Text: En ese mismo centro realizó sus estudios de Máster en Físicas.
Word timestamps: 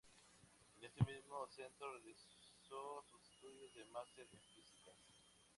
En 0.79 0.83
ese 0.83 1.05
mismo 1.05 1.45
centro 1.49 1.91
realizó 1.91 3.03
sus 3.11 3.21
estudios 3.27 3.71
de 3.75 3.85
Máster 3.85 4.25
en 4.33 4.41
Físicas. 4.51 4.97